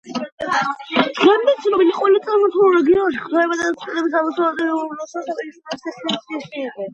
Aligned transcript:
დღემდე 1.17 1.53
ცნობილ 1.65 1.91
ყველა 1.97 2.21
წარმართულ 2.29 2.69
რელიგიაში 2.77 3.21
ღვთაებათა 3.27 3.69
წყვილების 3.83 4.17
აბსოლუტური 4.23 4.73
უმრავლესობა 4.79 5.29
საპირისპირო 5.37 5.79
სქესისანი 5.85 6.65
იყვნენ. 6.65 6.89